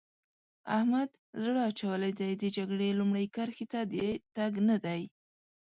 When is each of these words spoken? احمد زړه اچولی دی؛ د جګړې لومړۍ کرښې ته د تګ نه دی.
احمد 0.77 1.09
زړه 1.43 1.61
اچولی 1.69 2.11
دی؛ 2.19 2.31
د 2.41 2.43
جګړې 2.57 2.89
لومړۍ 2.99 3.25
کرښې 3.35 3.65
ته 3.71 3.79
د 3.91 3.95
تګ 4.35 4.53
نه 4.69 4.77
دی. 4.85 5.01